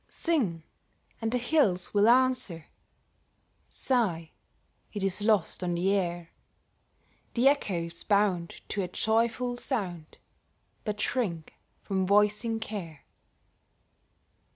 [0.09, 0.63] Sing,
[1.21, 2.65] and the hills will answer;
[3.69, 4.31] Sigh,
[4.93, 6.31] it is lost on the air;
[7.35, 10.17] The echoes bound to a joyful sound,
[10.85, 11.53] But shrink
[11.83, 13.05] from voicing care.